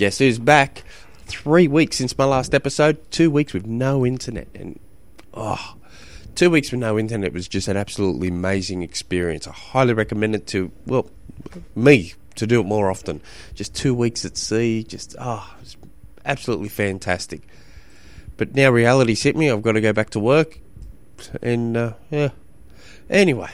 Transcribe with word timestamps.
Guess 0.00 0.16
who's 0.16 0.38
back? 0.38 0.82
Three 1.26 1.68
weeks 1.68 1.98
since 1.98 2.16
my 2.16 2.24
last 2.24 2.54
episode. 2.54 3.10
Two 3.10 3.30
weeks 3.30 3.52
with 3.52 3.66
no 3.66 4.06
internet, 4.06 4.48
and 4.54 4.80
oh, 5.34 5.74
two 6.34 6.48
weeks 6.48 6.72
with 6.72 6.80
no 6.80 6.98
internet 6.98 7.34
was 7.34 7.46
just 7.46 7.68
an 7.68 7.76
absolutely 7.76 8.28
amazing 8.28 8.80
experience. 8.80 9.46
I 9.46 9.52
highly 9.52 9.92
recommend 9.92 10.34
it 10.34 10.46
to 10.46 10.72
well, 10.86 11.10
me 11.76 12.14
to 12.36 12.46
do 12.46 12.60
it 12.60 12.64
more 12.64 12.90
often. 12.90 13.20
Just 13.54 13.74
two 13.74 13.92
weeks 13.92 14.24
at 14.24 14.38
sea, 14.38 14.84
just 14.84 15.16
ah, 15.18 15.54
oh, 15.54 15.88
absolutely 16.24 16.70
fantastic. 16.70 17.42
But 18.38 18.54
now 18.54 18.70
reality's 18.70 19.22
hit 19.22 19.36
me. 19.36 19.50
I've 19.50 19.60
got 19.60 19.72
to 19.72 19.82
go 19.82 19.92
back 19.92 20.08
to 20.10 20.18
work, 20.18 20.60
and 21.42 21.76
uh, 21.76 21.92
yeah. 22.10 22.30
Anyway, 23.10 23.50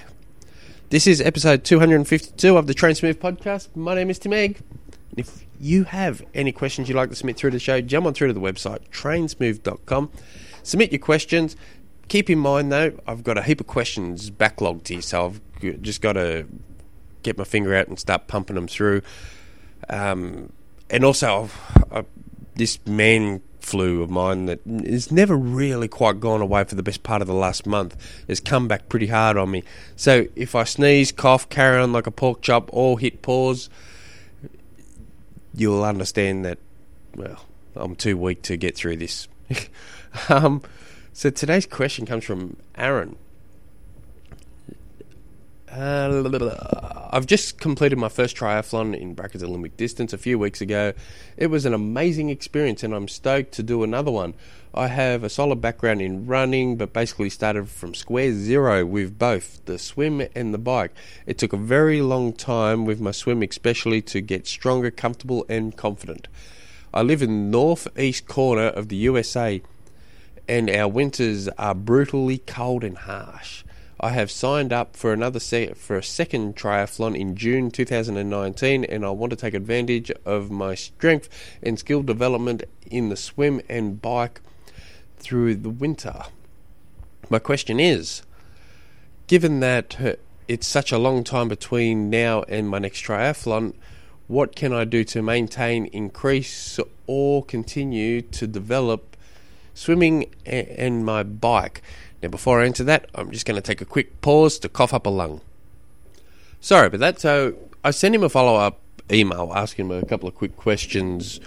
this 0.90 1.08
is 1.08 1.20
episode 1.20 1.64
252 1.64 2.56
of 2.56 2.68
the 2.68 2.74
Train 2.74 2.94
Smooth 2.94 3.18
podcast. 3.18 3.74
My 3.74 3.96
name 3.96 4.10
is 4.10 4.20
Tim 4.20 4.32
Egg. 4.32 4.62
If 5.16 5.46
you 5.58 5.84
have 5.84 6.22
any 6.34 6.52
questions 6.52 6.88
you'd 6.88 6.96
like 6.96 7.08
to 7.10 7.16
submit 7.16 7.36
through 7.36 7.52
the 7.52 7.58
show, 7.58 7.80
jump 7.80 8.06
on 8.06 8.14
through 8.14 8.28
to 8.28 8.34
the 8.34 8.40
website, 8.40 8.88
trainsmooth.com. 8.90 10.10
Submit 10.62 10.92
your 10.92 10.98
questions. 10.98 11.56
Keep 12.08 12.30
in 12.30 12.38
mind, 12.38 12.70
though, 12.70 12.98
I've 13.06 13.24
got 13.24 13.38
a 13.38 13.42
heap 13.42 13.60
of 13.60 13.66
questions 13.66 14.30
backlogged 14.30 14.88
here, 14.88 15.00
so 15.00 15.26
I've 15.26 15.82
just 15.82 16.00
got 16.00 16.12
to 16.12 16.46
get 17.22 17.38
my 17.38 17.44
finger 17.44 17.74
out 17.74 17.88
and 17.88 17.98
start 17.98 18.28
pumping 18.28 18.56
them 18.56 18.68
through. 18.68 19.02
Um, 19.88 20.52
and 20.90 21.04
also, 21.04 21.48
I've, 21.90 22.06
this 22.54 22.78
man 22.86 23.42
flu 23.60 24.02
of 24.02 24.10
mine 24.10 24.46
that 24.46 24.60
has 24.64 25.10
never 25.10 25.36
really 25.36 25.88
quite 25.88 26.20
gone 26.20 26.40
away 26.40 26.62
for 26.64 26.76
the 26.76 26.82
best 26.82 27.02
part 27.02 27.20
of 27.20 27.26
the 27.26 27.34
last 27.34 27.66
month 27.66 27.96
has 28.28 28.38
come 28.38 28.68
back 28.68 28.88
pretty 28.88 29.08
hard 29.08 29.36
on 29.36 29.50
me. 29.50 29.64
So 29.96 30.26
if 30.36 30.54
I 30.54 30.62
sneeze, 30.64 31.10
cough, 31.10 31.48
carry 31.48 31.82
on 31.82 31.92
like 31.92 32.06
a 32.06 32.12
pork 32.12 32.42
chop, 32.42 32.70
or 32.72 32.98
hit 32.98 33.22
pause, 33.22 33.68
you'll 35.56 35.84
understand 35.84 36.44
that, 36.44 36.58
well, 37.16 37.44
I'm 37.74 37.96
too 37.96 38.16
weak 38.16 38.42
to 38.42 38.56
get 38.56 38.76
through 38.76 38.98
this. 38.98 39.26
um, 40.28 40.62
so 41.12 41.30
today's 41.30 41.66
question 41.66 42.06
comes 42.06 42.24
from 42.24 42.56
Aaron. 42.76 43.16
I've 45.78 47.26
just 47.26 47.60
completed 47.60 47.98
my 47.98 48.08
first 48.08 48.34
triathlon 48.34 48.98
in 48.98 49.12
brackets 49.12 49.44
Olympic 49.44 49.76
distance 49.76 50.14
a 50.14 50.18
few 50.18 50.38
weeks 50.38 50.62
ago. 50.62 50.94
It 51.36 51.48
was 51.48 51.66
an 51.66 51.74
amazing 51.74 52.30
experience, 52.30 52.82
and 52.82 52.94
I'm 52.94 53.08
stoked 53.08 53.52
to 53.52 53.62
do 53.62 53.82
another 53.82 54.10
one. 54.10 54.32
I 54.72 54.86
have 54.88 55.22
a 55.22 55.28
solid 55.28 55.60
background 55.60 56.00
in 56.00 56.26
running, 56.26 56.76
but 56.76 56.94
basically 56.94 57.28
started 57.28 57.68
from 57.68 57.94
square 57.94 58.32
zero 58.32 58.86
with 58.86 59.18
both 59.18 59.62
the 59.66 59.78
swim 59.78 60.26
and 60.34 60.54
the 60.54 60.58
bike. 60.58 60.92
It 61.26 61.36
took 61.36 61.52
a 61.52 61.58
very 61.58 62.00
long 62.00 62.32
time 62.32 62.86
with 62.86 62.98
my 63.00 63.10
swim, 63.10 63.42
especially 63.42 64.00
to 64.02 64.22
get 64.22 64.46
stronger, 64.46 64.90
comfortable, 64.90 65.44
and 65.46 65.76
confident. 65.76 66.26
I 66.94 67.02
live 67.02 67.20
in 67.20 67.28
the 67.28 67.58
northeast 67.58 68.26
corner 68.26 68.68
of 68.68 68.88
the 68.88 68.96
USA, 68.96 69.60
and 70.48 70.70
our 70.70 70.88
winters 70.88 71.48
are 71.58 71.74
brutally 71.74 72.38
cold 72.38 72.82
and 72.82 72.96
harsh. 72.96 73.62
I 73.98 74.10
have 74.10 74.30
signed 74.30 74.74
up 74.74 74.94
for 74.94 75.12
another 75.12 75.40
for 75.74 75.96
a 75.96 76.02
second 76.02 76.54
triathlon 76.54 77.18
in 77.18 77.34
June 77.34 77.70
2019, 77.70 78.84
and 78.84 79.06
I 79.06 79.10
want 79.10 79.30
to 79.30 79.36
take 79.36 79.54
advantage 79.54 80.12
of 80.26 80.50
my 80.50 80.74
strength 80.74 81.30
and 81.62 81.78
skill 81.78 82.02
development 82.02 82.64
in 82.90 83.08
the 83.08 83.16
swim 83.16 83.62
and 83.70 84.02
bike 84.02 84.42
through 85.16 85.56
the 85.56 85.70
winter. 85.70 86.24
My 87.30 87.38
question 87.38 87.80
is, 87.80 88.22
given 89.28 89.60
that 89.60 89.98
uh, 89.98 90.12
it's 90.46 90.66
such 90.66 90.92
a 90.92 90.98
long 90.98 91.24
time 91.24 91.48
between 91.48 92.10
now 92.10 92.42
and 92.42 92.68
my 92.68 92.78
next 92.78 93.02
triathlon, 93.02 93.72
what 94.28 94.54
can 94.54 94.74
I 94.74 94.84
do 94.84 95.04
to 95.04 95.22
maintain, 95.22 95.86
increase, 95.86 96.78
or 97.06 97.42
continue 97.44 98.20
to 98.20 98.46
develop 98.46 99.16
swimming 99.72 100.26
and 100.44 101.04
my 101.04 101.22
bike? 101.22 101.80
Now, 102.22 102.28
before 102.28 102.60
I 102.60 102.66
answer 102.66 102.84
that, 102.84 103.08
I'm 103.14 103.30
just 103.30 103.46
going 103.46 103.56
to 103.56 103.62
take 103.62 103.80
a 103.80 103.84
quick 103.84 104.20
pause 104.20 104.58
to 104.60 104.68
cough 104.68 104.94
up 104.94 105.06
a 105.06 105.10
lung. 105.10 105.40
Sorry 106.60 106.86
about 106.86 107.00
that. 107.00 107.20
So, 107.20 107.54
I 107.84 107.90
sent 107.90 108.14
him 108.14 108.22
a 108.22 108.28
follow 108.28 108.56
up 108.56 108.80
email 109.12 109.52
asking 109.54 109.86
him 109.86 109.92
a 109.92 110.04
couple 110.04 110.28
of 110.28 110.34
quick 110.34 110.56
questions. 110.56 111.40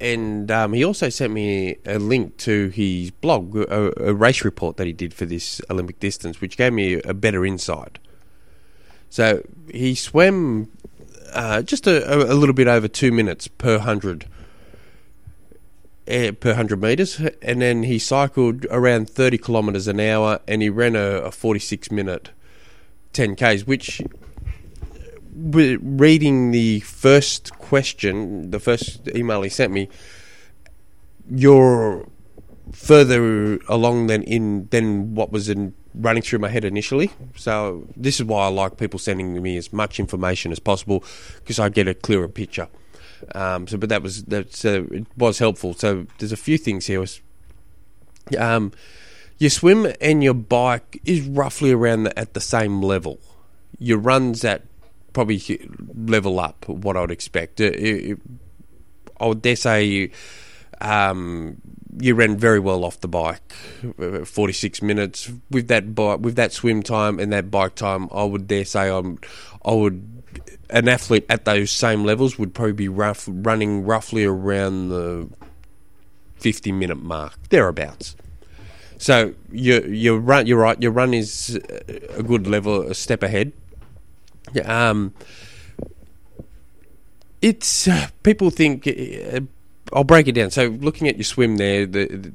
And 0.00 0.50
um, 0.50 0.72
he 0.72 0.84
also 0.84 1.08
sent 1.08 1.32
me 1.32 1.76
a 1.86 1.98
link 1.98 2.36
to 2.38 2.68
his 2.68 3.12
blog, 3.12 3.56
a, 3.56 4.08
a, 4.08 4.12
race 4.12 4.44
report 4.44 4.76
that 4.76 4.86
he 4.86 4.92
did 4.92 5.14
for 5.14 5.26
this 5.26 5.60
Olympic 5.70 6.00
distance, 6.00 6.40
which 6.40 6.56
gave 6.56 6.72
me 6.72 7.00
a 7.02 7.14
better 7.14 7.46
insight. 7.46 7.98
So 9.10 9.46
he 9.70 9.94
swam 9.94 10.72
uh, 11.32 11.62
just 11.62 11.86
a, 11.86 12.32
a, 12.32 12.34
little 12.34 12.54
bit 12.54 12.66
over 12.66 12.88
two 12.88 13.12
minutes 13.12 13.46
per 13.46 13.78
hundred 13.78 14.26
per 16.06 16.36
100 16.42 16.80
metres, 16.80 17.20
and 17.42 17.62
then 17.62 17.84
he 17.84 17.98
cycled 17.98 18.66
around 18.70 19.08
30 19.08 19.38
kilometres 19.38 19.86
an 19.86 20.00
hour 20.00 20.40
and 20.48 20.62
he 20.62 20.68
ran 20.68 20.96
a, 20.96 21.22
a 21.22 21.30
46 21.30 21.90
minute 21.90 22.30
10Ks, 23.14 23.66
which, 23.66 24.02
reading 25.34 26.50
the 26.50 26.80
first 26.80 27.52
question, 27.58 28.50
the 28.50 28.60
first 28.60 29.08
email 29.14 29.42
he 29.42 29.48
sent 29.48 29.72
me, 29.72 29.88
you're 31.30 32.06
further 32.72 33.58
along 33.68 34.06
than 34.06 34.22
in 34.22 34.66
than 34.70 35.14
what 35.14 35.30
was 35.30 35.48
in 35.48 35.74
running 35.94 36.22
through 36.22 36.38
my 36.38 36.48
head 36.48 36.64
initially. 36.64 37.10
So 37.36 37.86
this 37.96 38.18
is 38.18 38.24
why 38.24 38.44
I 38.44 38.48
like 38.48 38.78
people 38.78 38.98
sending 38.98 39.40
me 39.42 39.56
as 39.56 39.72
much 39.72 40.00
information 40.00 40.52
as 40.52 40.58
possible 40.58 41.04
because 41.38 41.58
I 41.58 41.68
get 41.68 41.86
a 41.86 41.94
clearer 41.94 42.28
picture. 42.28 42.68
Um, 43.34 43.66
so, 43.66 43.76
but 43.78 43.88
that 43.88 44.02
was 44.02 44.24
that 44.24 44.64
uh, 44.64 44.84
it 44.94 45.06
was 45.16 45.38
helpful. 45.38 45.74
So 45.74 46.06
there's 46.18 46.32
a 46.32 46.36
few 46.36 46.58
things 46.58 46.86
here. 46.86 47.04
Um, 48.38 48.72
your 49.38 49.50
swim 49.50 49.92
and 50.00 50.22
your 50.22 50.34
bike 50.34 51.00
is 51.04 51.22
roughly 51.22 51.72
around 51.72 52.04
the, 52.04 52.18
at 52.18 52.34
the 52.34 52.40
same 52.40 52.82
level. 52.82 53.18
Your 53.78 53.98
runs 53.98 54.44
at 54.44 54.62
probably 55.12 55.68
level 55.94 56.40
up 56.40 56.68
what 56.68 56.96
I 56.96 57.00
would 57.00 57.10
expect. 57.10 57.60
It, 57.60 57.74
it, 57.74 58.18
I 59.20 59.26
would 59.26 59.42
dare 59.42 59.56
say 59.56 60.10
um, 60.80 61.60
you 61.98 62.14
ran 62.14 62.36
very 62.36 62.58
well 62.58 62.84
off 62.84 63.00
the 63.00 63.08
bike, 63.08 63.54
uh, 64.00 64.24
46 64.24 64.82
minutes 64.82 65.30
with 65.50 65.68
that 65.68 65.94
bike, 65.94 66.20
with 66.20 66.36
that 66.36 66.52
swim 66.52 66.82
time 66.82 67.18
and 67.18 67.32
that 67.32 67.50
bike 67.50 67.74
time. 67.74 68.08
I 68.12 68.24
would 68.24 68.46
dare 68.48 68.64
say 68.64 68.88
I'm, 68.88 69.18
I 69.64 69.72
would 69.72 70.21
an 70.70 70.88
athlete 70.88 71.26
at 71.28 71.44
those 71.44 71.70
same 71.70 72.04
levels 72.04 72.38
would 72.38 72.54
probably 72.54 72.72
be 72.72 72.88
rough, 72.88 73.28
running 73.28 73.84
roughly 73.84 74.24
around 74.24 74.88
the 74.88 75.28
50 76.36 76.72
minute 76.72 77.02
mark, 77.02 77.34
thereabouts. 77.50 78.16
So 78.98 79.34
you 79.50 79.80
you 79.82 80.16
run 80.16 80.46
you're 80.46 80.58
right. 80.58 80.80
Your 80.80 80.92
run 80.92 81.12
is 81.12 81.58
a 82.10 82.22
good 82.22 82.46
level, 82.46 82.82
a 82.82 82.94
step 82.94 83.24
ahead. 83.24 83.52
Um, 84.64 85.12
it's 87.40 87.88
uh, 87.88 88.08
people 88.22 88.50
think. 88.50 88.86
Uh, 88.86 89.40
I'll 89.92 90.04
break 90.04 90.28
it 90.28 90.32
down. 90.32 90.50
So 90.50 90.68
looking 90.68 91.08
at 91.08 91.16
your 91.16 91.24
swim 91.24 91.56
there, 91.56 91.84
the, 91.84 92.06
the 92.06 92.32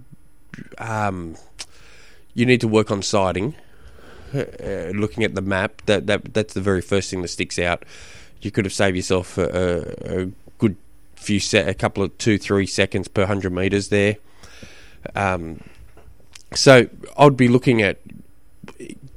um, 0.78 1.38
you 2.34 2.46
need 2.46 2.62
to 2.62 2.68
work 2.68 2.92
on 2.92 3.02
sighting. 3.02 3.56
Uh, 4.34 4.92
looking 4.94 5.24
at 5.24 5.36
the 5.36 5.42
map, 5.42 5.82
that, 5.86 6.08
that 6.08 6.34
that's 6.34 6.54
the 6.54 6.62
very 6.62 6.82
first 6.82 7.10
thing 7.10 7.22
that 7.22 7.30
sticks 7.30 7.58
out 7.58 7.84
you 8.42 8.52
could 8.52 8.66
have 8.66 8.74
saved 8.74 8.96
yourself 8.96 9.38
a, 9.38 9.96
a 10.06 10.32
good 10.58 10.76
few 11.16 11.40
set, 11.40 11.68
a 11.68 11.74
couple 11.74 12.04
of 12.04 12.18
two, 12.18 12.38
three 12.38 12.66
seconds 12.66 13.08
per 13.08 13.26
hundred 13.26 13.52
meters 13.52 13.90
there. 13.90 14.18
Um, 15.16 15.62
so 16.54 16.88
I'd 17.18 17.38
be 17.38 17.48
looking 17.48 17.82
at 17.82 18.00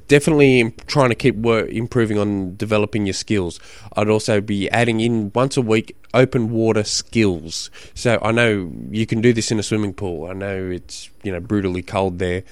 definitely 0.07 0.71
trying 0.87 1.09
to 1.09 1.15
keep 1.15 1.35
work, 1.35 1.69
improving 1.69 2.17
on 2.17 2.55
developing 2.57 3.05
your 3.05 3.13
skills. 3.13 3.59
I'd 3.95 4.09
also 4.09 4.41
be 4.41 4.69
adding 4.69 4.99
in 4.99 5.31
once 5.33 5.55
a 5.57 5.61
week 5.61 5.95
open 6.13 6.51
water 6.51 6.83
skills. 6.83 7.69
So 7.93 8.19
I 8.21 8.31
know 8.31 8.71
you 8.89 9.05
can 9.05 9.21
do 9.21 9.31
this 9.31 9.51
in 9.51 9.59
a 9.59 9.63
swimming 9.63 9.93
pool. 9.93 10.29
I 10.29 10.33
know 10.33 10.69
it's 10.69 11.09
you 11.23 11.31
know 11.31 11.39
brutally 11.39 11.83
cold 11.83 12.19
there, 12.19 12.43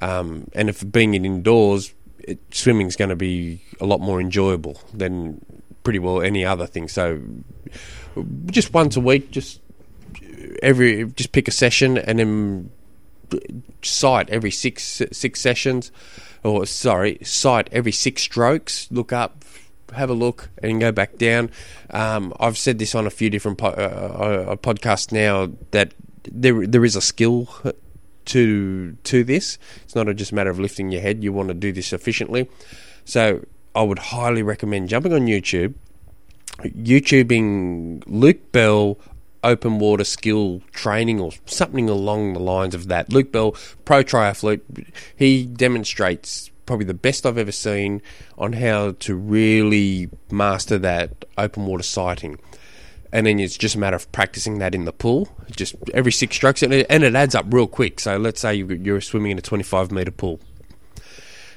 um, 0.00 0.48
and 0.54 0.68
if 0.68 0.90
being 0.90 1.14
indoors, 1.14 1.92
it, 2.28 2.38
swimming's 2.50 2.96
going 2.96 3.08
to 3.08 3.16
be 3.16 3.62
a 3.80 3.86
lot 3.86 4.00
more 4.00 4.20
enjoyable 4.20 4.80
than 4.92 5.44
pretty 5.82 5.98
well 5.98 6.20
any 6.20 6.44
other 6.44 6.66
thing. 6.66 6.88
So 6.88 7.20
just 8.46 8.74
once 8.74 8.96
a 8.96 9.00
week, 9.00 9.30
just 9.30 9.60
every 10.62 11.06
just 11.06 11.32
pick 11.32 11.48
a 11.48 11.50
session 11.50 11.98
and 11.98 12.18
then 12.18 12.70
sight 13.82 14.28
every 14.30 14.50
six 14.50 15.02
six 15.12 15.40
sessions, 15.40 15.90
or 16.44 16.66
sorry, 16.66 17.18
sight 17.22 17.68
every 17.72 17.92
six 17.92 18.22
strokes. 18.22 18.88
Look 18.90 19.12
up, 19.12 19.44
have 19.94 20.10
a 20.10 20.14
look, 20.14 20.50
and 20.62 20.80
go 20.80 20.92
back 20.92 21.16
down. 21.16 21.50
Um, 21.90 22.34
I've 22.38 22.58
said 22.58 22.78
this 22.78 22.94
on 22.94 23.06
a 23.06 23.10
few 23.10 23.30
different 23.30 23.58
po- 23.58 23.68
uh, 23.68 24.50
uh, 24.52 24.56
podcasts 24.56 25.12
now 25.12 25.50
that 25.70 25.94
there 26.30 26.66
there 26.66 26.84
is 26.84 26.96
a 26.96 27.00
skill 27.00 27.48
to 28.28 28.96
to 29.04 29.24
this. 29.24 29.58
It's 29.84 29.94
not 29.94 30.06
just 30.16 30.32
a 30.32 30.34
matter 30.34 30.50
of 30.50 30.58
lifting 30.58 30.90
your 30.90 31.02
head. 31.02 31.22
You 31.22 31.32
want 31.32 31.48
to 31.48 31.54
do 31.54 31.72
this 31.72 31.92
efficiently. 31.92 32.48
So 33.04 33.44
I 33.74 33.82
would 33.82 33.98
highly 33.98 34.42
recommend 34.42 34.88
jumping 34.88 35.12
on 35.12 35.26
YouTube, 35.26 35.74
YouTubing 36.62 38.02
Luke 38.06 38.52
Bell 38.52 38.98
open 39.44 39.78
water 39.78 40.04
skill 40.04 40.60
training 40.72 41.20
or 41.20 41.30
something 41.46 41.88
along 41.88 42.32
the 42.32 42.40
lines 42.40 42.74
of 42.74 42.88
that. 42.88 43.12
Luke 43.12 43.32
Bell, 43.32 43.52
pro 43.84 44.02
triathlete, 44.02 44.60
he 45.16 45.46
demonstrates 45.46 46.50
probably 46.66 46.86
the 46.86 46.94
best 46.94 47.24
I've 47.24 47.38
ever 47.38 47.52
seen 47.52 48.02
on 48.36 48.52
how 48.52 48.92
to 49.00 49.14
really 49.14 50.10
master 50.30 50.78
that 50.78 51.24
open 51.36 51.66
water 51.66 51.82
sighting. 51.82 52.38
And 53.12 53.26
then 53.26 53.40
it's 53.40 53.56
just 53.56 53.74
a 53.74 53.78
matter 53.78 53.96
of 53.96 54.10
practicing 54.12 54.58
that 54.58 54.74
in 54.74 54.84
the 54.84 54.92
pool, 54.92 55.28
just 55.50 55.74
every 55.94 56.12
six 56.12 56.36
strokes, 56.36 56.62
and 56.62 56.72
it, 56.74 56.86
and 56.90 57.02
it 57.02 57.14
adds 57.14 57.34
up 57.34 57.46
real 57.48 57.66
quick. 57.66 58.00
So 58.00 58.16
let's 58.16 58.40
say 58.40 58.54
you're 58.54 59.00
swimming 59.00 59.32
in 59.32 59.38
a 59.38 59.42
25 59.42 59.90
meter 59.90 60.10
pool, 60.10 60.40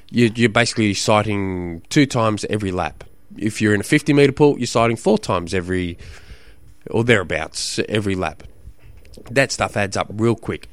you're 0.10 0.50
basically 0.50 0.94
sighting 0.94 1.82
two 1.90 2.06
times 2.06 2.46
every 2.50 2.72
lap. 2.72 3.04
If 3.38 3.62
you're 3.62 3.74
in 3.74 3.82
a 3.82 3.86
50 3.86 4.14
meter 4.14 4.32
pool, 4.32 4.58
you're 4.58 4.68
sighting 4.68 4.98
four 4.98 5.18
times 5.18 5.54
every, 5.54 5.98
or 6.90 7.04
thereabouts, 7.04 7.80
every 7.88 8.16
lap. 8.16 8.44
That 9.30 9.52
stuff 9.52 9.76
adds 9.78 9.98
up 9.98 10.08
real 10.10 10.36
quick. 10.36 10.68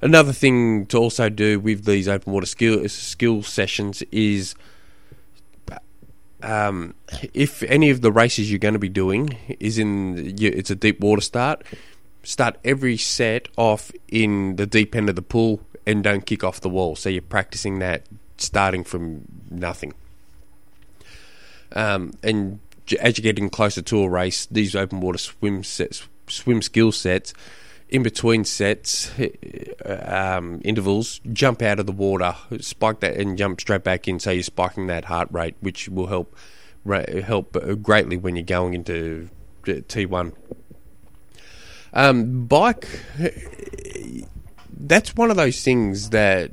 Another 0.00 0.32
thing 0.32 0.86
to 0.86 0.98
also 0.98 1.28
do 1.28 1.58
with 1.58 1.84
these 1.84 2.08
open 2.08 2.32
water 2.32 2.46
skill 2.46 2.86
skill 2.88 3.42
sessions 3.42 4.02
is 4.12 4.54
um, 6.44 6.94
if 7.32 7.62
any 7.64 7.90
of 7.90 8.02
the 8.02 8.12
races 8.12 8.50
you're 8.50 8.58
going 8.58 8.74
to 8.74 8.78
be 8.78 8.88
doing 8.88 9.36
is 9.58 9.78
in 9.78 10.36
it's 10.38 10.70
a 10.70 10.74
deep 10.74 11.00
water 11.00 11.22
start, 11.22 11.64
start 12.22 12.56
every 12.64 12.96
set 12.96 13.48
off 13.56 13.90
in 14.08 14.56
the 14.56 14.66
deep 14.66 14.94
end 14.94 15.08
of 15.08 15.16
the 15.16 15.22
pool 15.22 15.60
and 15.86 16.04
don't 16.04 16.26
kick 16.26 16.44
off 16.44 16.60
the 16.60 16.68
wall. 16.68 16.96
So 16.96 17.08
you're 17.08 17.22
practicing 17.22 17.78
that 17.78 18.02
starting 18.36 18.84
from 18.84 19.24
nothing. 19.50 19.94
Um, 21.72 22.12
and 22.22 22.60
as 23.00 23.18
you're 23.18 23.22
getting 23.22 23.48
closer 23.48 23.82
to 23.82 24.02
a 24.02 24.08
race, 24.08 24.46
these 24.46 24.76
open 24.76 25.00
water 25.00 25.18
swim 25.18 25.64
sets, 25.64 26.06
swim 26.28 26.62
skill 26.62 26.92
sets 26.92 27.32
in 27.94 28.02
between 28.02 28.44
sets, 28.44 29.08
um, 29.86 30.60
intervals, 30.64 31.20
jump 31.32 31.62
out 31.62 31.78
of 31.78 31.86
the 31.86 31.92
water, 31.92 32.34
spike 32.58 32.98
that, 32.98 33.16
and 33.16 33.38
jump 33.38 33.60
straight 33.60 33.84
back 33.84 34.08
in. 34.08 34.18
So 34.18 34.32
you're 34.32 34.42
spiking 34.42 34.88
that 34.88 35.04
heart 35.04 35.28
rate, 35.30 35.54
which 35.60 35.88
will 35.88 36.08
help 36.08 36.36
help 36.84 37.56
greatly 37.82 38.16
when 38.16 38.34
you're 38.34 38.44
going 38.44 38.74
into 38.74 39.30
T1. 39.62 40.32
Um, 41.92 42.46
bike, 42.46 42.88
that's 44.76 45.14
one 45.14 45.30
of 45.30 45.36
those 45.36 45.62
things 45.62 46.10
that 46.10 46.50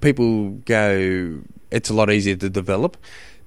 people 0.00 0.50
go. 0.50 1.38
It's 1.70 1.88
a 1.88 1.94
lot 1.94 2.10
easier 2.10 2.34
to 2.34 2.50
develop 2.50 2.96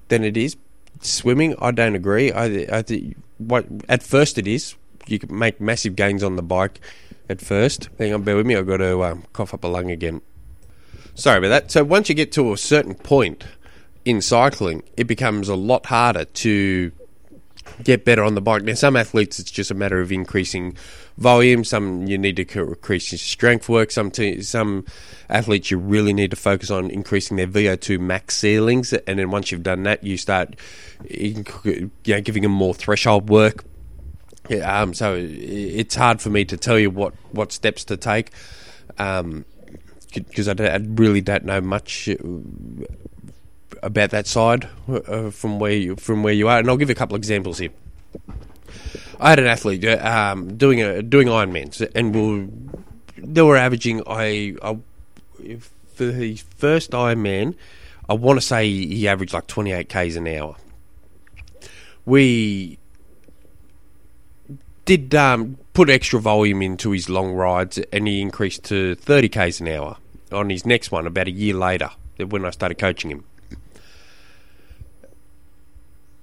than 0.08 0.24
it 0.24 0.38
is 0.38 0.56
swimming. 1.02 1.56
I 1.60 1.72
don't 1.72 1.96
agree. 1.96 2.32
I, 2.32 2.46
I 2.72 3.16
what 3.38 3.66
at 3.90 4.02
first 4.02 4.38
it 4.38 4.48
is. 4.48 4.76
You 5.08 5.20
can 5.20 5.38
make 5.38 5.60
massive 5.60 5.98
gains 5.98 6.24
on 6.24 6.38
the 6.38 6.42
bike 6.42 6.80
at 7.30 7.42
first. 7.42 7.90
Hang 7.98 8.14
on, 8.14 8.24
bear 8.24 8.36
with 8.36 8.46
me. 8.46 8.56
I've 8.56 8.68
got 8.68 8.78
to 8.78 9.04
um, 9.04 9.24
cough 9.34 9.54
up 9.54 9.64
a 9.64 9.68
lung 9.68 9.92
again. 9.92 10.22
Sorry 11.16 11.38
about 11.38 11.50
that. 11.50 11.72
So 11.72 11.84
once 11.84 12.10
you 12.10 12.16
get 12.16 12.32
to 12.34 12.54
a 12.54 12.58
certain 12.58 12.96
point 12.96 13.44
in 14.06 14.22
cycling, 14.22 14.84
it 14.98 15.06
becomes 15.06 15.48
a 15.48 15.56
lot 15.56 15.86
harder 15.86 16.26
to 16.26 16.92
get 17.84 18.04
better 18.04 18.24
on 18.24 18.36
the 18.36 18.42
bike. 18.42 18.64
Now, 18.64 18.74
some 18.74 18.96
athletes, 18.96 19.40
it's 19.40 19.52
just 19.52 19.72
a 19.72 19.74
matter 19.74 20.02
of 20.02 20.12
increasing 20.12 20.76
volume. 21.18 21.64
Some 21.64 22.08
you 22.08 22.18
need 22.18 22.36
to 22.38 22.60
increase 22.60 23.12
your 23.12 23.20
strength 23.20 23.70
work. 23.70 23.92
Some 23.92 24.12
some 24.42 24.86
athletes 25.30 25.72
you 25.72 25.78
really 25.78 26.14
need 26.14 26.32
to 26.32 26.38
focus 26.38 26.70
on 26.72 26.90
increasing 26.90 27.38
their 27.38 27.48
VO2 27.48 28.00
max 28.00 28.36
ceilings. 28.36 28.94
And 28.94 29.20
then 29.20 29.32
once 29.32 29.52
you've 29.52 29.64
done 29.64 29.84
that, 29.84 30.04
you 30.04 30.18
start 30.18 30.56
you 31.10 31.44
know, 32.08 32.22
giving 32.22 32.44
them 32.44 32.52
more 32.52 32.74
threshold 32.74 33.30
work 33.30 33.64
yeah, 34.50 34.82
um, 34.82 34.94
so 34.94 35.16
it's 35.20 35.96
hard 35.96 36.22
for 36.22 36.30
me 36.30 36.46
to 36.46 36.58
tell 36.58 36.78
you 36.78 36.90
what, 36.90 37.14
what 37.32 37.52
steps 37.52 37.84
to 37.86 37.98
take 37.98 38.32
because 40.14 40.48
um, 40.48 40.56
I, 40.60 40.68
I, 40.68 40.78
really 40.78 41.22
don't 41.22 41.46
know 41.46 41.62
much 41.62 42.10
uh, 42.10 42.16
about 43.82 44.12
that 44.12 44.28
side 44.28 44.70
uh, 44.88 45.30
from 45.32 45.60
where 45.60 45.72
you, 45.72 45.96
from 45.96 46.24
where 46.24 46.34
you 46.34 46.48
are, 46.48 46.60
and 46.60 46.70
I'll 46.70 46.78
give 46.78 46.90
you 46.90 46.94
a 46.94 46.96
couple 46.96 47.16
of 47.16 47.20
examples 47.20 47.58
here. 47.58 47.72
I 49.20 49.30
had 49.30 49.40
an 49.40 49.48
athlete 49.48 49.84
uh, 49.86 50.00
um, 50.04 50.58
doing 50.58 50.82
a 50.82 51.02
doing 51.02 51.28
Ironmans, 51.28 51.90
and 51.96 52.14
we'll, 52.14 52.50
they 53.18 53.42
were 53.42 53.58
averaging. 53.58 54.04
I, 54.06 54.56
I 54.62 54.78
for 55.94 56.12
his 56.12 56.42
first 56.42 56.92
Ironman, 56.92 57.56
I 58.10 58.14
want 58.14 58.40
to 58.40 58.46
say 58.46 58.70
he 58.70 59.08
averaged 59.08 59.34
like 59.34 59.48
twenty 59.48 59.72
eight 59.72 59.90
k's 59.90 60.16
an 60.16 60.28
hour. 60.28 60.56
We 62.06 62.78
did 64.86 65.16
um, 65.16 65.58
put 65.74 65.90
extra 65.90 66.20
volume 66.20 66.62
into 66.62 66.92
his 66.92 67.10
long 67.10 67.34
rides, 67.34 67.78
and 67.92 68.08
he 68.08 68.22
increased 68.22 68.64
to 68.66 68.96
30 68.96 69.30
k's 69.30 69.62
an 69.62 69.68
hour 69.68 69.98
on 70.32 70.50
his 70.50 70.66
next 70.66 70.92
one 70.92 71.08
about 71.08 71.28
a 71.28 71.32
year 71.32 71.54
later 71.54 71.90
when 72.18 72.46
I 72.46 72.50
started 72.50 72.78
coaching 72.78 73.12
him. 73.12 73.24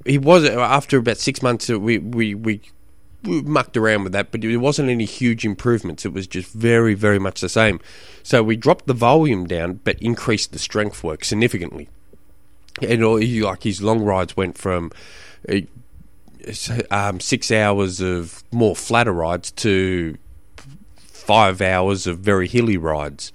He 0.04 0.18
was 0.18 0.44
after 0.44 0.98
about 0.98 1.18
six 1.18 1.42
months. 1.42 1.68
Uh, 1.68 1.78
we 1.78 1.98
we 1.98 2.34
we, 2.34 2.60
we 3.22 3.42
mucked 3.42 3.76
around 3.76 4.04
with 4.04 4.12
that, 4.12 4.30
but 4.30 4.40
there 4.40 4.58
wasn't 4.58 4.88
any 4.88 5.04
huge 5.04 5.44
improvements. 5.44 6.06
It 6.06 6.12
was 6.12 6.26
just 6.26 6.52
very 6.52 6.94
very 6.94 7.18
much 7.18 7.40
the 7.40 7.50
same. 7.50 7.80
So 8.22 8.42
we 8.42 8.56
dropped 8.56 8.86
the 8.86 8.94
volume 8.94 9.46
down, 9.46 9.80
but 9.84 10.00
increased 10.00 10.52
the 10.52 10.58
strength 10.58 11.04
work 11.04 11.22
significantly. 11.22 11.88
And 12.80 13.04
all, 13.04 13.20
like 13.20 13.62
his 13.62 13.82
long 13.82 14.02
rides 14.02 14.36
went 14.36 14.56
from 14.56 14.90
uh, 15.48 15.56
um, 16.90 17.20
six 17.20 17.50
hours 17.50 18.00
of 18.00 18.44
more 18.52 18.76
flatter 18.76 19.12
rides 19.12 19.50
to 19.52 20.16
five 20.96 21.60
hours 21.60 22.06
of 22.06 22.18
very 22.18 22.48
hilly 22.48 22.76
rides. 22.76 23.32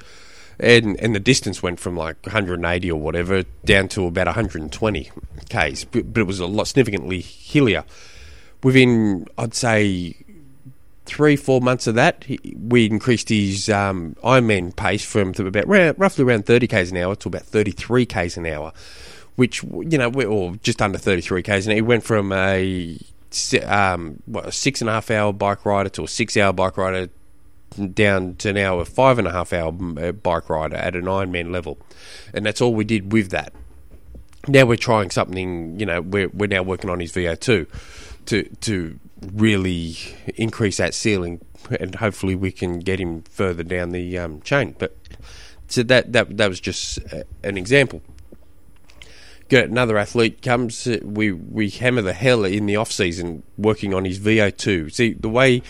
And, 0.60 1.00
and 1.02 1.14
the 1.14 1.20
distance 1.20 1.62
went 1.62 1.80
from 1.80 1.98
like 1.98 2.18
180 2.26 2.92
or 2.92 3.00
whatever 3.00 3.44
down 3.66 3.90
to 3.90 4.06
about 4.06 4.28
120 4.28 5.12
k's, 5.50 5.86
but, 5.86 6.18
it 6.18 6.28
was 6.28 6.40
a 6.40 6.46
lot 6.46 6.68
significantly 6.68 7.22
hillier. 7.22 7.84
Within, 8.64 9.28
I'd 9.38 9.54
say, 9.54 10.16
three, 11.06 11.36
four 11.36 11.62
months 11.62 11.88
of 11.88 11.96
that, 11.96 12.26
we 12.58 12.86
increased 12.86 13.30
his 13.30 13.70
um, 13.70 14.16
Ironman 14.24 14.76
pace 14.76 15.06
from 15.06 15.34
about 15.38 15.68
roughly 15.98 16.24
around 16.24 16.46
30 16.46 16.68
k's 16.68 16.92
an 16.92 16.98
hour 16.98 17.16
to 17.16 17.28
about 17.28 17.44
33 17.44 18.06
k's 18.06 18.38
an 18.38 18.46
hour 18.46 18.72
which 19.36 19.64
you 19.64 19.98
know, 19.98 20.10
or 20.12 20.56
just 20.58 20.82
under 20.82 20.98
33 20.98 21.44
k's, 21.44 21.68
and 21.68 21.76
he 21.76 21.82
went 21.82 22.04
from 22.04 22.32
a 22.32 22.98
um, 23.66 24.22
what, 24.26 24.48
a 24.48 24.52
six 24.52 24.82
and 24.82 24.90
a 24.90 24.94
half 24.94 25.12
hour 25.12 25.34
bike 25.34 25.66
rider 25.66 25.90
to 25.90 26.04
a 26.04 26.08
six 26.08 26.38
hour 26.38 26.54
bike 26.54 26.78
rider 26.78 27.10
down 27.94 28.36
to 28.36 28.54
now 28.54 28.80
a 28.80 28.86
five 28.86 29.20
and 29.20 29.28
a 29.28 29.32
half 29.32 29.52
hour 29.52 29.74
uh, 30.00 30.12
bike 30.12 30.50
rider 30.50 30.76
at 30.76 30.96
an 30.96 31.06
Ironman 31.06 31.52
level, 31.52 31.78
and 32.34 32.46
that's 32.46 32.62
all 32.62 32.74
we 32.74 32.86
did 32.86 33.12
with 33.12 33.32
that. 33.32 33.54
Now 34.48 34.66
we're 34.66 34.78
trying 34.78 35.10
something. 35.12 35.80
You 35.80 35.86
know, 35.86 36.02
we're 36.02 36.30
we're 36.30 36.48
now 36.48 36.64
working 36.64 36.90
on 36.90 37.00
his 37.00 37.12
VO2 37.12 37.68
to 38.28 38.44
to 38.44 39.00
really 39.34 39.98
increase 40.36 40.78
that 40.78 40.94
ceiling, 40.94 41.42
and 41.80 41.96
hopefully 41.96 42.36
we 42.36 42.52
can 42.52 42.80
get 42.80 43.00
him 43.00 43.24
further 43.24 43.64
down 43.64 43.90
the 43.90 44.18
um, 44.18 44.42
chain. 44.42 44.76
But 44.78 44.96
so 45.68 45.84
that 45.84 46.14
that 46.14 46.38
that 46.38 46.48
was 46.48 46.62
just 46.62 47.00
uh, 47.14 47.24
an 47.44 47.58
example 47.58 48.02
get 49.50 49.70
another 49.70 49.98
athlete 49.98 50.42
comes, 50.42 50.88
uh, 50.88 51.00
we 51.04 51.32
we 51.32 51.70
hammer 51.70 52.02
the 52.02 52.14
hell 52.14 52.46
in 52.46 52.66
the 52.66 52.76
off 52.76 52.92
season 52.92 53.44
working 53.58 53.94
on 53.94 54.06
his 54.06 54.20
VO2. 54.20 54.92
See 54.94 55.14
the 55.14 55.30
way 55.30 55.62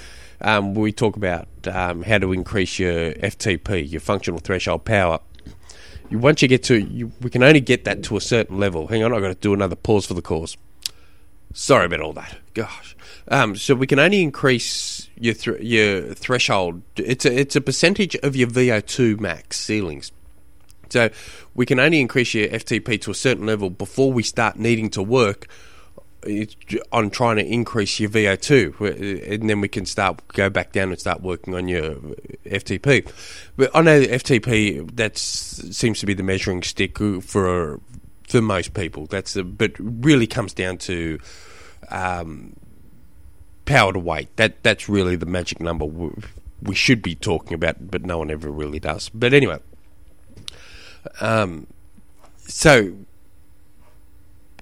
um, 0.42 0.74
we 0.74 0.92
talk 0.92 1.16
about 1.16 1.48
um, 1.68 2.04
how 2.04 2.18
to 2.18 2.32
increase 2.34 2.80
your 2.80 3.14
FTP, 3.14 3.90
your 3.92 4.02
functional 4.02 4.40
threshold 4.40 4.86
power. 4.86 5.20
You, 6.10 6.20
once 6.20 6.42
you 6.42 6.48
get 6.48 6.64
to, 6.64 6.78
you, 6.78 7.12
we 7.22 7.30
can 7.30 7.44
only 7.44 7.62
get 7.62 7.86
that 7.86 8.04
to 8.04 8.18
a 8.18 8.22
certain 8.22 8.60
level. 8.60 8.88
Hang 8.88 9.04
on, 9.04 9.14
I've 9.14 9.22
got 9.22 9.30
to 9.30 9.36
do 9.36 9.54
another 9.54 9.76
pause 9.76 10.06
for 10.06 10.14
the 10.14 10.22
cause. 10.22 10.58
Sorry 11.54 11.86
about 11.86 12.02
all 12.02 12.14
that. 12.14 12.38
Gosh. 12.54 12.96
Um, 13.28 13.56
so 13.56 13.74
we 13.74 13.88
can 13.88 13.98
only 13.98 14.22
increase 14.22 15.10
your 15.18 15.34
th- 15.34 15.62
your 15.62 16.14
threshold. 16.14 16.82
It's 16.98 17.26
a 17.26 17.40
it's 17.40 17.56
a 17.56 17.62
percentage 17.62 18.16
of 18.18 18.36
your 18.36 18.48
VO2 18.50 19.20
max 19.20 19.60
ceilings. 19.60 20.12
So 20.90 21.10
we 21.54 21.66
can 21.66 21.80
only 21.80 22.00
increase 22.00 22.34
your 22.34 22.48
FTP 22.48 23.02
to 23.02 23.12
a 23.12 23.16
certain 23.16 23.46
level 23.46 23.70
before 23.70 24.12
we 24.12 24.24
start 24.24 24.58
needing 24.58 24.90
to 24.92 25.04
work 25.04 25.48
uh, 26.26 26.46
on 26.92 27.10
trying 27.10 27.38
to 27.38 27.46
increase 27.46 28.00
your 28.00 28.10
VO2, 28.10 28.82
uh, 28.82 29.34
and 29.34 29.50
then 29.50 29.62
we 29.62 29.68
can 29.68 29.86
start 29.86 30.22
go 30.30 30.50
back 30.50 30.72
down 30.72 30.90
and 30.90 31.00
start 31.00 31.22
working 31.22 31.54
on 31.54 31.68
your 31.68 31.96
FTP. 32.46 33.12
But 33.58 33.72
I 33.76 33.82
know 33.82 34.02
FTP 34.02 34.96
that 34.96 35.18
seems 35.18 36.00
to 36.00 36.06
be 36.06 36.14
the 36.14 36.24
measuring 36.24 36.64
stick 36.64 37.00
uh, 37.00 37.20
for 37.22 37.80
for 38.28 38.42
most 38.42 38.74
people. 38.74 39.06
That's 39.06 39.36
a, 39.36 39.44
but 39.44 39.74
really 39.78 40.28
comes 40.28 40.54
down 40.54 40.78
to 40.80 41.20
um, 41.90 42.56
power 43.66 43.94
to 43.94 44.00
weight. 44.00 44.36
That 44.38 44.64
that's 44.64 44.90
really 44.90 45.16
the 45.16 45.26
magic 45.26 45.60
number 45.60 45.86
we 46.62 46.76
should 46.76 47.02
be 47.02 47.16
talking 47.16 47.54
about, 47.54 47.92
but 47.92 48.04
no 48.04 48.18
one 48.18 48.32
ever 48.32 48.50
really 48.50 48.80
does. 48.80 49.10
But 49.10 49.34
anyway. 49.34 49.60
Um, 51.22 51.68
so 52.38 52.94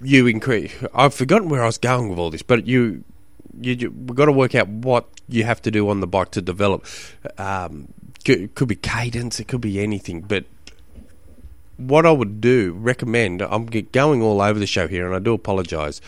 you 0.02 0.28
increase. 0.28 0.74
I've 0.94 1.14
forgotten 1.14 1.50
where 1.50 1.64
I 1.64 1.66
was 1.66 1.78
going 1.78 2.10
with 2.10 2.20
all 2.20 2.30
this, 2.30 2.42
but 2.42 2.68
you, 2.68 3.04
you, 3.60 3.74
you 3.74 3.92
we've 3.92 4.16
got 4.16 4.26
to 4.26 4.32
work 4.32 4.56
out 4.56 4.68
what 4.68 5.08
you 5.28 5.44
have 5.44 5.62
to 5.64 5.72
do 5.72 5.90
on 5.90 6.00
the 6.00 6.08
bike 6.08 6.32
to 6.32 6.42
develop. 6.42 6.86
Um, 7.38 7.94
could, 8.26 8.56
could 8.56 8.68
be 8.68 8.76
cadence, 8.76 9.40
it 9.40 9.48
could 9.48 9.62
be 9.62 9.82
anything, 9.82 10.22
but 10.22 10.46
what 11.78 12.06
I 12.06 12.12
would 12.12 12.40
do, 12.40 12.74
recommend, 12.74 13.42
I'm 13.42 13.66
going 13.66 14.22
all 14.22 14.42
over 14.42 14.60
the 14.60 14.68
show 14.68 14.88
here, 14.88 15.06
and 15.06 15.16
I 15.16 15.20
do 15.20 15.34
apologise. 15.34 16.02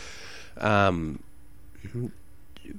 Um, 0.58 1.22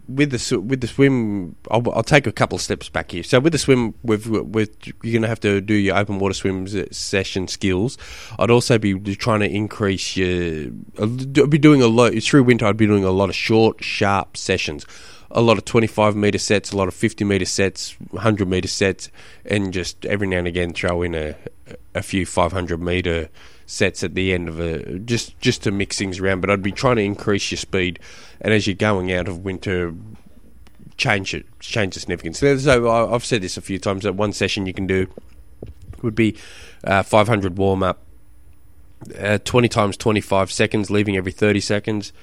with 0.08 0.32
the 0.32 0.60
with 0.60 0.82
the 0.82 0.88
swim, 0.88 1.56
I'll, 1.70 1.84
I'll, 1.92 2.04
take 2.04 2.28
a 2.28 2.32
couple 2.32 2.58
steps 2.58 2.90
back 2.90 3.12
here. 3.12 3.24
So 3.24 3.40
with 3.40 3.54
the 3.54 3.60
swim, 3.60 3.94
with 4.04 4.28
with 4.28 4.76
you're 4.86 5.14
going 5.14 5.22
to 5.22 5.28
have 5.28 5.40
to 5.42 5.62
do 5.62 5.74
your 5.74 5.98
open 5.98 6.20
water 6.20 6.34
swim 6.34 6.68
session 6.92 7.48
skills. 7.48 7.98
I'd 8.40 8.52
also 8.52 8.78
be 8.78 8.94
trying 9.16 9.42
to 9.42 9.50
increase 9.50 10.18
your. 10.18 10.72
I'd 11.02 11.50
be 11.50 11.58
doing 11.58 11.82
a 11.82 11.88
lot 11.88 12.14
through 12.24 12.44
winter. 12.44 12.66
I'd 12.66 12.78
be 12.78 12.88
doing 12.88 13.04
a 13.04 13.12
lot 13.12 13.30
of 13.30 13.36
short, 13.36 13.84
sharp 13.84 14.38
sessions, 14.38 14.86
a 15.32 15.42
lot 15.42 15.58
of 15.58 15.66
25 15.66 16.16
meter 16.16 16.40
sets, 16.40 16.72
a 16.72 16.78
lot 16.78 16.88
of 16.88 16.94
50 16.94 17.26
meter 17.26 17.46
sets, 17.46 17.96
100 18.12 18.48
meter 18.48 18.68
sets, 18.68 19.10
and 19.46 19.74
just 19.74 20.06
every 20.06 20.28
now 20.28 20.38
and 20.38 20.48
again 20.48 20.74
throw 20.74 21.02
in 21.02 21.16
a 21.16 21.36
a 21.94 22.02
few 22.02 22.26
500 22.26 22.82
meter 22.82 23.30
sets 23.68 24.02
at 24.02 24.16
the 24.16 24.34
end 24.34 24.48
of 24.48 24.60
a 24.60 24.98
just 25.00 25.40
just 25.40 25.62
to 25.64 25.72
mix 25.72 26.00
things 26.00 26.20
around. 26.20 26.42
But 26.42 26.50
I'd 26.50 26.64
be 26.64 26.72
trying 26.72 26.96
to 26.96 27.04
increase 27.04 27.52
your 27.52 27.58
speed, 27.58 28.00
and 28.42 28.54
as 28.54 28.66
you're 28.66 28.76
going 28.76 29.12
out 29.12 29.28
of 29.28 29.44
winter, 29.44 29.94
change 30.96 31.36
it, 31.36 31.46
change 31.60 31.94
the 31.94 32.00
significance. 32.00 32.40
So 32.40 33.12
I've 33.14 33.26
said 33.26 33.44
this 33.44 33.58
a 33.58 33.62
few 33.62 33.78
times. 33.78 34.04
That 34.04 34.16
one 34.16 34.34
session 34.34 34.66
you 34.66 34.74
can 34.74 34.88
do 34.88 35.08
would 36.02 36.16
be 36.16 36.36
uh, 36.84 37.04
500 37.04 37.58
warm 37.58 37.84
up, 37.84 38.00
uh, 39.20 39.38
20 39.44 39.68
times 39.68 39.98
25 39.98 40.52
seconds, 40.52 40.90
leaving 40.90 41.18
every 41.18 41.32
30 41.32 41.60
seconds, 41.60 42.14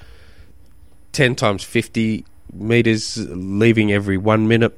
10 1.13 1.35
times 1.35 1.63
50 1.63 2.25
meters, 2.53 3.17
leaving 3.29 3.91
every 3.91 4.17
one 4.17 4.47
minute. 4.47 4.77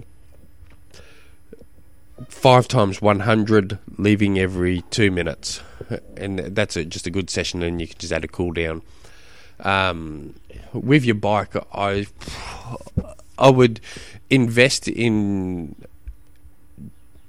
Five 2.29 2.67
times 2.67 2.99
100, 2.99 3.77
leaving 3.97 4.39
every 4.39 4.81
two 4.89 5.11
minutes 5.11 5.61
and 6.15 6.39
that's 6.39 6.75
a, 6.75 6.85
just 6.85 7.07
a 7.07 7.09
good 7.09 7.29
session, 7.29 7.63
and 7.63 7.79
you 7.81 7.87
can 7.87 7.97
just 7.97 8.13
add 8.13 8.23
a 8.23 8.27
cool 8.27 8.51
down. 8.51 8.81
Um, 9.59 10.35
with 10.73 11.03
your 11.03 11.15
bike, 11.15 11.55
I 11.73 12.07
I 13.37 13.49
would 13.49 13.79
invest 14.29 14.87
in 14.87 15.75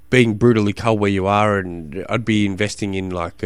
being 0.09 0.35
brutally 0.35 0.73
cold 0.73 0.99
where 0.99 1.09
you 1.09 1.27
are, 1.27 1.57
and 1.57 2.05
I'd 2.09 2.25
be 2.25 2.45
investing 2.45 2.93
in 2.93 3.09
like 3.09 3.43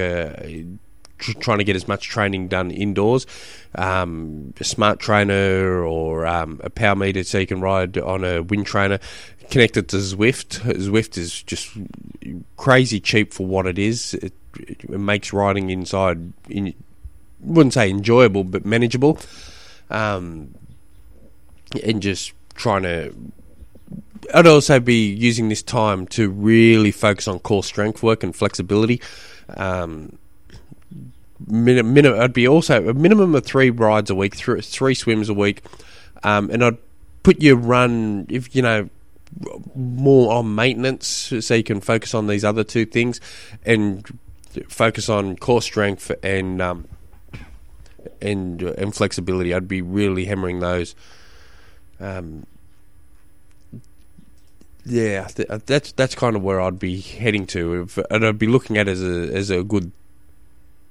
uh, 1.20 1.34
trying 1.40 1.60
to 1.60 1.64
get 1.64 1.76
as 1.76 1.88
much 1.88 2.08
training 2.08 2.48
done 2.48 2.72
indoors. 2.72 3.26
Um, 3.76 4.54
a 4.60 4.64
smart 4.64 5.00
trainer 5.00 5.84
or 5.84 6.26
um, 6.26 6.62
a 6.64 6.70
power 6.70 6.96
meter 6.96 7.24
so 7.24 7.40
you 7.40 7.48
can 7.48 7.62
ride 7.62 7.98
on 7.98 8.24
a 8.24 8.42
wind 8.44 8.66
trainer 8.66 9.00
connected 9.50 9.90
to 9.90 9.98
Zwift. 9.98 10.60
Zwift 10.62 11.18
is 11.18 11.44
just 11.44 11.72
crazy 12.58 13.00
cheap 13.00 13.34
for 13.34 13.46
what 13.46 13.66
it 13.66 13.78
is. 13.80 14.14
It 14.16 14.34
it 14.56 14.90
makes 14.90 15.34
riding 15.34 15.70
inside, 15.70 16.34
in, 16.50 16.74
wouldn't 17.40 17.74
say 17.74 17.90
enjoyable, 17.90 18.44
but 18.44 18.66
manageable. 18.66 19.20
Um, 19.90 20.56
and 21.84 22.02
just 22.02 22.34
trying 22.56 22.84
to. 22.84 23.16
I'd 24.34 24.48
also 24.48 24.80
be 24.80 25.12
using 25.12 25.50
this 25.50 25.62
time 25.62 26.08
to 26.08 26.30
really 26.30 26.92
focus 26.92 27.28
on 27.28 27.40
core 27.40 27.64
strength 27.64 28.02
work 28.02 28.24
and 28.24 28.36
flexibility. 28.36 29.02
Um, 29.58 30.18
minimum, 31.48 31.94
min- 31.94 32.06
I'd 32.06 32.34
be 32.34 32.48
also 32.48 32.90
a 32.90 32.94
minimum 32.94 33.36
of 33.36 33.46
three 33.46 33.70
rides 33.70 34.10
a 34.10 34.16
week, 34.16 34.36
th- 34.36 34.66
three 34.66 34.94
swims 34.94 35.30
a 35.30 35.34
week, 35.34 35.62
um, 36.24 36.50
and 36.50 36.64
I'd 36.64 36.78
put 37.24 37.42
your 37.42 37.56
run 37.56 38.26
if 38.30 38.56
you 38.56 38.62
know 38.62 38.90
more 39.76 40.34
on 40.34 40.54
maintenance 40.54 41.08
so 41.40 41.56
you 41.56 41.64
can 41.64 41.82
focus 41.82 42.14
on 42.14 42.28
these 42.28 42.46
other 42.46 42.64
two 42.64 42.86
things 42.86 43.20
and 43.66 44.20
focus 44.70 45.10
on 45.10 45.36
core 45.38 45.62
strength 45.62 46.12
and 46.22 46.62
um, 46.62 46.88
and 48.22 48.62
and 48.62 48.96
flexibility. 48.96 49.54
I'd 49.54 49.68
be 49.68 49.82
really 49.82 50.26
hammering 50.26 50.60
those. 50.60 50.96
Um, 52.00 52.46
yeah, 54.86 55.28
that's 55.66 55.94
that's 55.94 56.16
kind 56.16 56.36
of 56.36 56.44
where 56.44 56.60
I'd 56.60 56.80
be 56.80 57.00
heading 57.00 57.48
to, 57.48 57.88
and 58.10 58.26
I'd 58.26 58.40
be 58.40 58.48
looking 58.48 58.78
at 58.78 58.88
as 58.88 59.02
a 59.02 59.34
as 59.34 59.50
a 59.50 59.64
good 59.64 59.92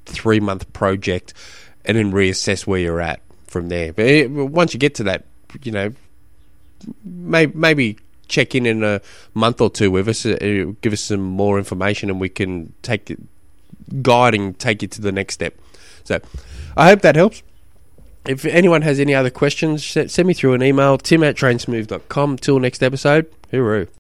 three 0.07 0.41
month 0.41 0.73
project, 0.73 1.35
and 1.85 1.97
then 1.97 2.13
reassess 2.13 2.67
where 2.67 2.81
you're 2.81 3.01
at 3.01 3.21
from 3.47 3.69
there. 3.69 3.93
But 3.93 4.07
eh, 4.07 4.27
once 4.27 4.75
you 4.75 4.81
get 4.81 4.95
to 4.97 5.05
that, 5.05 5.25
you 5.63 5.73
know, 5.73 5.93
maybe 7.05 7.53
maybe 7.55 7.99
check 8.29 8.55
in 8.55 8.67
in 8.67 8.83
a 8.83 9.01
month 9.35 9.61
or 9.61 9.71
two 9.71 9.91
with 9.91 10.09
us, 10.09 10.25
uh, 10.25 10.73
give 10.81 10.93
us 10.93 11.03
some 11.03 11.21
more 11.21 11.59
information, 11.59 12.11
and 12.11 12.21
we 12.21 12.29
can 12.29 12.73
take 12.83 13.11
it 13.11 13.21
guiding 14.01 14.55
take 14.55 14.83
you 14.83 14.89
to 14.89 15.01
the 15.01 15.13
next 15.13 15.35
step. 15.35 15.55
So 16.05 16.21
I 16.77 16.89
hope 16.89 17.03
that 17.03 17.17
helps. 17.17 17.43
If 18.27 18.45
anyone 18.45 18.83
has 18.83 19.01
any 19.01 19.15
other 19.15 19.31
questions, 19.31 19.85
send 19.85 20.27
me 20.27 20.33
through 20.33 20.55
an 20.55 20.63
email, 20.63 20.97
tim 20.97 21.25
at 21.25 21.35
trainsmooth.com. 21.35 22.37
Till 22.39 22.61
next 22.61 22.83
episode, 22.83 23.29
hooroo. 23.53 23.89